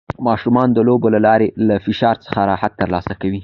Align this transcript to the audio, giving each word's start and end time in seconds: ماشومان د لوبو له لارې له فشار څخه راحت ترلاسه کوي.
ماشومان 0.27 0.67
د 0.73 0.77
لوبو 0.87 1.07
له 1.15 1.19
لارې 1.27 1.47
له 1.67 1.75
فشار 1.85 2.15
څخه 2.25 2.39
راحت 2.51 2.71
ترلاسه 2.81 3.13
کوي. 3.21 3.39